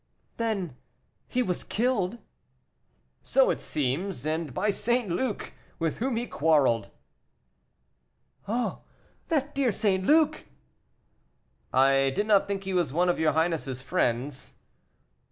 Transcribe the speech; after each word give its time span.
"Then, 0.37 0.77
he 1.27 1.43
was 1.43 1.63
killed?" 1.63 2.17
"So 3.21 3.51
it 3.51 3.61
seems; 3.61 4.25
and 4.25 4.51
by 4.51 4.71
St. 4.71 5.09
Luc, 5.09 5.53
with 5.77 5.97
whom 5.99 6.15
he 6.15 6.25
quarreled." 6.25 6.89
"Oh, 8.47 8.81
that 9.27 9.53
dear 9.53 9.71
St. 9.71 10.03
Luc!" 10.03 10.45
"I 11.71 12.11
did 12.15 12.25
not 12.25 12.47
think 12.47 12.63
he 12.63 12.73
was 12.73 12.91
one 12.91 13.09
of 13.09 13.19
your 13.19 13.33
highness's 13.33 13.83
friends." 13.83 14.55